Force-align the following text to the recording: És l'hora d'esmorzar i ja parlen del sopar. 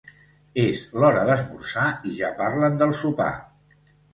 És 0.61 0.79
l'hora 1.03 1.25
d'esmorzar 1.27 1.85
i 2.13 2.15
ja 2.23 2.33
parlen 2.43 2.81
del 2.81 2.99
sopar. 3.03 3.33